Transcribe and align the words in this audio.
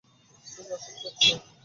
তুমি 0.45 0.63
মাশরুম 0.69 0.95
চাচ্ছ? 1.01 1.23